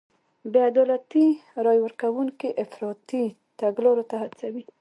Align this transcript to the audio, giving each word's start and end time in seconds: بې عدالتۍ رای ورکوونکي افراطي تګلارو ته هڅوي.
بې 0.51 0.61
عدالتۍ 0.69 1.27
رای 1.65 1.77
ورکوونکي 1.85 2.49
افراطي 2.63 3.25
تګلارو 3.59 4.03
ته 4.09 4.15
هڅوي. 4.23 4.63